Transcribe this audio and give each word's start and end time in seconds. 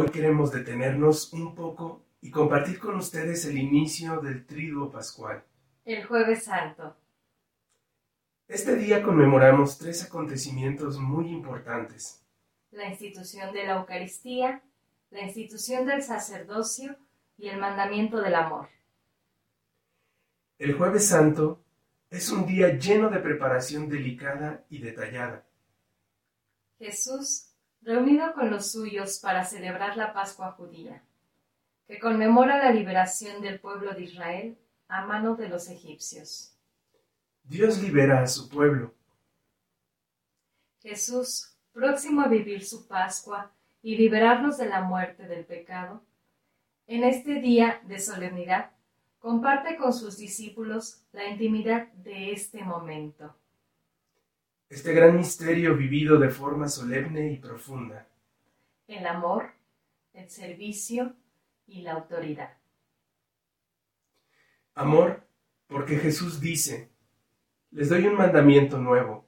Hoy 0.00 0.10
queremos 0.10 0.52
detenernos 0.52 1.32
un 1.32 1.56
poco 1.56 2.04
y 2.20 2.30
compartir 2.30 2.78
con 2.78 2.94
ustedes 2.94 3.44
el 3.46 3.58
inicio 3.58 4.20
del 4.20 4.46
Triduo 4.46 4.92
Pascual. 4.92 5.42
El 5.84 6.06
Jueves 6.06 6.44
Santo. 6.44 6.96
Este 8.46 8.76
día 8.76 9.02
conmemoramos 9.02 9.76
tres 9.76 10.04
acontecimientos 10.04 11.00
muy 11.00 11.28
importantes. 11.30 12.24
La 12.70 12.88
institución 12.88 13.52
de 13.52 13.66
la 13.66 13.78
Eucaristía, 13.78 14.62
la 15.10 15.22
institución 15.22 15.84
del 15.84 16.04
sacerdocio 16.04 16.94
y 17.36 17.48
el 17.48 17.58
mandamiento 17.58 18.20
del 18.20 18.36
amor. 18.36 18.68
El 20.60 20.74
Jueves 20.74 21.08
Santo 21.08 21.64
es 22.08 22.30
un 22.30 22.46
día 22.46 22.78
lleno 22.78 23.10
de 23.10 23.18
preparación 23.18 23.88
delicada 23.88 24.64
y 24.70 24.78
detallada. 24.78 25.44
Jesús, 26.78 27.47
reunido 27.82 28.32
con 28.34 28.50
los 28.50 28.72
suyos 28.72 29.18
para 29.18 29.44
celebrar 29.44 29.96
la 29.96 30.12
Pascua 30.12 30.52
judía, 30.52 31.02
que 31.86 31.98
conmemora 31.98 32.58
la 32.58 32.70
liberación 32.70 33.40
del 33.40 33.60
pueblo 33.60 33.94
de 33.94 34.02
Israel 34.02 34.58
a 34.88 35.04
mano 35.06 35.36
de 35.36 35.48
los 35.48 35.68
egipcios. 35.68 36.54
Dios 37.44 37.82
libera 37.82 38.22
a 38.22 38.26
su 38.26 38.48
pueblo. 38.48 38.94
Jesús, 40.80 41.56
próximo 41.72 42.22
a 42.22 42.28
vivir 42.28 42.64
su 42.64 42.86
Pascua 42.86 43.52
y 43.82 43.96
liberarnos 43.96 44.58
de 44.58 44.66
la 44.66 44.82
muerte 44.82 45.26
del 45.26 45.44
pecado, 45.44 46.02
en 46.86 47.04
este 47.04 47.40
día 47.40 47.80
de 47.86 47.98
solemnidad 47.98 48.70
comparte 49.18 49.76
con 49.76 49.92
sus 49.92 50.16
discípulos 50.16 51.02
la 51.12 51.28
intimidad 51.28 51.88
de 51.92 52.32
este 52.32 52.62
momento. 52.62 53.34
Este 54.68 54.92
gran 54.92 55.16
misterio 55.16 55.74
vivido 55.76 56.18
de 56.18 56.28
forma 56.28 56.68
solemne 56.68 57.32
y 57.32 57.36
profunda. 57.38 58.06
El 58.86 59.06
amor, 59.06 59.52
el 60.12 60.28
servicio 60.28 61.14
y 61.66 61.82
la 61.82 61.94
autoridad. 61.94 62.58
Amor, 64.74 65.26
porque 65.66 65.96
Jesús 65.96 66.40
dice, 66.40 66.90
les 67.70 67.88
doy 67.88 68.06
un 68.06 68.14
mandamiento 68.14 68.78
nuevo, 68.78 69.26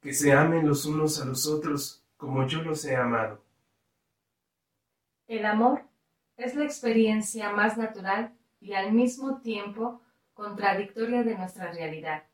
que 0.00 0.12
se 0.12 0.32
amen 0.32 0.66
los 0.66 0.86
unos 0.86 1.20
a 1.20 1.24
los 1.24 1.46
otros 1.46 2.04
como 2.16 2.46
yo 2.46 2.62
los 2.62 2.84
he 2.84 2.96
amado. 2.96 3.42
El 5.26 5.44
amor 5.44 5.82
es 6.36 6.54
la 6.54 6.64
experiencia 6.64 7.52
más 7.52 7.76
natural 7.76 8.34
y 8.60 8.72
al 8.72 8.92
mismo 8.92 9.40
tiempo 9.40 10.00
contradictoria 10.34 11.22
de 11.22 11.36
nuestra 11.36 11.70
realidad, 11.72 12.24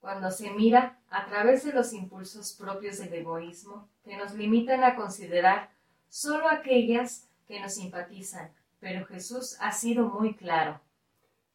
cuando 0.00 0.30
se 0.30 0.50
mira 0.50 0.98
a 1.10 1.26
través 1.26 1.64
de 1.64 1.72
los 1.72 1.92
impulsos 1.92 2.54
propios 2.54 2.98
del 2.98 3.12
egoísmo 3.12 3.88
que 4.02 4.16
nos 4.16 4.34
limitan 4.34 4.82
a 4.82 4.96
considerar 4.96 5.70
solo 6.08 6.48
aquellas 6.48 7.28
que 7.46 7.60
nos 7.60 7.74
simpatizan, 7.74 8.50
pero 8.78 9.06
Jesús 9.06 9.56
ha 9.60 9.72
sido 9.72 10.08
muy 10.08 10.34
claro. 10.34 10.80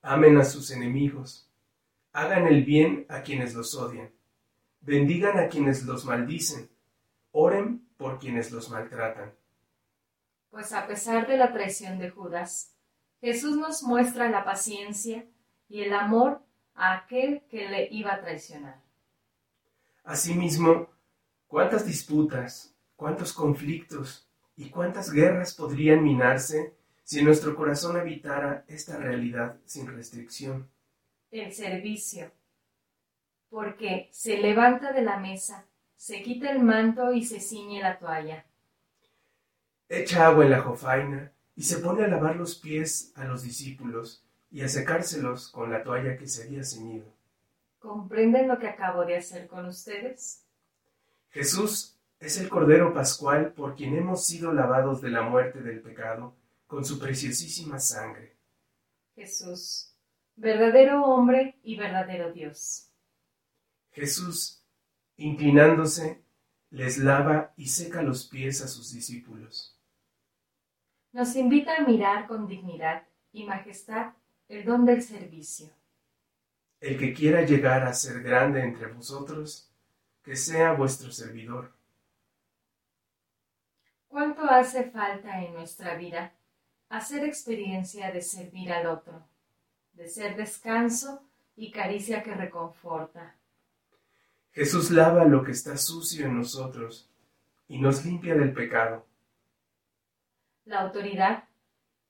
Amen 0.02 0.38
a 0.38 0.46
sus 0.46 0.70
enemigos, 0.72 1.50
hagan 2.14 2.48
el 2.48 2.64
bien 2.64 3.06
a 3.10 3.22
quienes 3.22 3.56
los 3.56 3.76
odian, 3.76 4.12
bendigan 4.82 5.40
a 5.40 5.50
quienes 5.50 5.84
los 5.84 6.06
maldicen, 6.06 6.70
oren 7.32 7.88
por 7.98 8.20
quienes 8.20 8.52
los 8.52 8.70
maltratan. 8.70 9.34
Pues 10.52 10.72
a 10.72 10.86
pesar 10.86 11.28
de 11.28 11.38
la 11.38 11.52
traición 11.52 11.98
de 11.98 12.12
Judas, 12.12 12.72
Jesús 13.20 13.58
nos 13.58 13.82
muestra 13.82 14.30
la 14.30 14.46
paciencia 14.46 15.26
y 15.68 15.82
el 15.82 15.94
amor 15.94 16.42
a 16.76 16.98
aquel 16.98 17.42
que 17.50 17.68
le 17.68 17.88
iba 17.92 18.14
a 18.14 18.22
traicionar. 18.22 18.82
Asimismo, 20.04 20.90
cuántas 21.48 21.86
disputas, 21.86 22.76
cuántos 22.96 23.34
conflictos 23.34 24.28
y 24.56 24.70
cuántas 24.70 25.12
guerras 25.12 25.54
podrían 25.54 26.04
minarse 26.04 26.76
si 27.04 27.20
en 27.20 27.26
nuestro 27.26 27.56
corazón 27.56 27.98
habitara 27.98 28.66
esta 28.68 28.98
realidad 28.98 29.58
sin 29.66 29.88
restricción. 29.88 30.70
El 31.32 31.54
servicio. 31.54 32.32
Porque 33.50 34.10
se 34.12 34.38
levanta 34.38 34.92
de 34.92 35.02
la 35.02 35.18
mesa, 35.18 35.66
se 35.96 36.22
quita 36.24 36.52
el 36.52 36.62
manto 36.62 37.14
y 37.14 37.24
se 37.24 37.40
ciñe 37.40 37.82
la 37.82 37.98
toalla. 38.00 38.46
Echa 39.88 40.28
agua 40.28 40.46
en 40.46 40.52
la 40.52 40.62
jofaina 40.62 41.32
y 41.56 41.64
se 41.64 41.78
pone 41.78 42.04
a 42.04 42.08
lavar 42.08 42.36
los 42.36 42.56
pies 42.56 43.14
a 43.16 43.24
los 43.26 43.44
discípulos 43.44 44.25
y 44.56 44.62
a 44.62 44.70
secárselos 44.70 45.50
con 45.50 45.70
la 45.70 45.84
toalla 45.84 46.18
que 46.18 46.28
se 46.28 46.44
había 46.44 46.64
ceñido. 46.64 47.14
¿Comprenden 47.78 48.48
lo 48.48 48.58
que 48.58 48.70
acabo 48.70 49.04
de 49.04 49.18
hacer 49.18 49.48
con 49.48 49.66
ustedes? 49.66 50.46
Jesús 51.28 52.00
es 52.22 52.40
el 52.40 52.48
Cordero 52.48 52.94
Pascual 52.94 53.52
por 53.52 53.76
quien 53.76 53.98
hemos 53.98 54.26
sido 54.26 54.54
lavados 54.54 55.02
de 55.02 55.10
la 55.10 55.24
muerte 55.24 55.60
del 55.60 55.82
pecado 55.82 56.38
con 56.68 56.86
su 56.86 56.98
preciosísima 56.98 57.80
sangre. 57.80 58.38
Jesús, 59.14 59.94
verdadero 60.38 61.04
hombre 61.04 61.60
y 61.62 61.76
verdadero 61.76 62.32
Dios. 62.32 62.90
Jesús, 63.92 64.64
inclinándose, 65.18 66.24
les 66.70 66.98
lava 66.98 67.52
y 67.58 67.68
seca 67.68 68.02
los 68.02 68.26
pies 68.26 68.62
a 68.62 68.70
sus 68.70 68.94
discípulos 68.94 69.76
nos 71.16 71.34
invita 71.38 71.78
a 71.78 71.88
mirar 71.88 72.28
con 72.28 72.46
dignidad 72.46 73.08
y 73.32 73.46
majestad 73.46 74.12
el 74.48 74.64
don 74.66 74.86
del 74.86 75.02
servicio. 75.02 75.70
El 76.80 76.98
que 76.98 77.14
quiera 77.14 77.42
llegar 77.42 77.84
a 77.84 77.94
ser 77.94 78.22
grande 78.22 78.62
entre 78.62 78.88
vosotros, 78.88 79.70
que 80.24 80.36
sea 80.36 80.74
vuestro 80.74 81.12
servidor. 81.12 81.72
¿Cuánto 84.08 84.44
hace 84.44 84.90
falta 84.92 85.44
en 85.44 85.54
nuestra 85.54 85.96
vida 85.96 86.34
hacer 86.90 87.24
experiencia 87.24 88.12
de 88.12 88.22
servir 88.22 88.72
al 88.72 88.88
otro, 88.88 89.28
de 89.94 90.08
ser 90.08 90.36
descanso 90.36 91.24
y 91.56 91.72
caricia 91.72 92.24
que 92.24 92.34
reconforta? 92.34 93.36
Jesús 94.52 94.92
lava 94.92 95.26
lo 95.26 95.44
que 95.44 95.52
está 95.52 95.76
sucio 95.76 96.28
en 96.28 96.38
nosotros 96.38 97.10
y 97.68 97.80
nos 97.80 98.06
limpia 98.06 98.36
del 98.36 98.54
pecado 98.54 99.06
la 100.66 100.82
autoridad, 100.82 101.44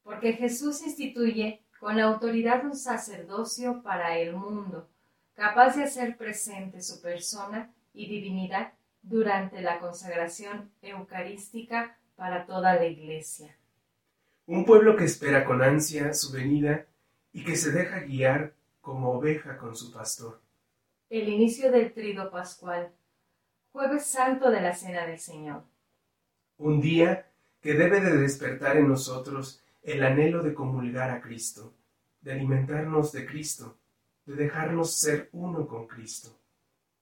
porque 0.04 0.34
Jesús 0.34 0.82
instituye 0.82 1.65
con 1.86 1.98
la 1.98 2.06
autoridad 2.06 2.66
un 2.66 2.76
sacerdocio 2.76 3.84
para 3.84 4.18
el 4.18 4.36
mundo, 4.36 4.90
capaz 5.36 5.76
de 5.76 5.84
hacer 5.84 6.18
presente 6.18 6.82
su 6.82 7.00
persona 7.00 7.72
y 7.94 8.10
divinidad 8.10 8.74
durante 9.04 9.62
la 9.62 9.78
consagración 9.78 10.72
eucarística 10.82 11.96
para 12.16 12.48
toda 12.48 12.74
la 12.74 12.88
Iglesia. 12.88 13.56
Un 14.48 14.66
pueblo 14.66 14.96
que 14.96 15.04
espera 15.04 15.46
con 15.46 15.62
ansia 15.62 16.12
su 16.16 16.32
venida 16.32 16.88
y 17.32 17.44
que 17.44 17.56
se 17.56 17.72
deja 17.72 18.00
guiar 18.00 18.56
como 18.82 19.12
oveja 19.12 19.56
con 19.56 19.76
su 19.76 19.94
pastor. 19.94 20.42
El 21.12 21.30
inicio 21.30 21.72
del 21.72 21.94
trido 21.94 22.32
pascual, 22.32 22.90
jueves 23.72 24.08
santo 24.08 24.50
de 24.50 24.62
la 24.62 24.74
Cena 24.74 25.06
del 25.06 25.20
Señor. 25.20 25.62
Un 26.58 26.82
día 26.82 27.28
que 27.62 27.76
debe 27.76 28.02
de 28.02 28.18
despertar 28.18 28.76
en 28.76 28.88
nosotros 28.88 29.62
el 29.86 30.04
anhelo 30.04 30.42
de 30.42 30.56
comulgar 30.56 31.12
a 31.12 31.22
Cristo, 31.22 31.76
de 32.22 32.34
alimentarnos 32.34 33.12
de 33.12 33.26
Cristo, 33.28 33.78
de 34.26 34.34
dejarnos 34.34 34.96
ser 34.96 35.30
uno 35.32 35.68
con 35.68 35.86
Cristo. 35.86 36.40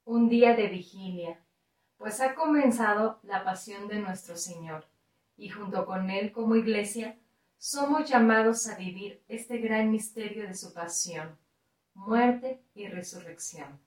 Un 0.03 0.27
día 0.27 0.53
de 0.53 0.67
vigilia, 0.67 1.39
pues 1.97 2.19
ha 2.19 2.35
comenzado 2.35 3.19
la 3.23 3.45
pasión 3.45 3.87
de 3.87 3.99
nuestro 3.99 4.35
Señor, 4.35 4.85
y 5.37 5.47
junto 5.47 5.85
con 5.85 6.09
Él 6.09 6.33
como 6.33 6.57
iglesia 6.57 7.17
somos 7.57 8.09
llamados 8.09 8.67
a 8.67 8.75
vivir 8.75 9.23
este 9.29 9.59
gran 9.59 9.89
misterio 9.89 10.45
de 10.45 10.53
su 10.53 10.73
pasión, 10.73 11.37
muerte 11.93 12.61
y 12.75 12.87
resurrección. 12.87 13.79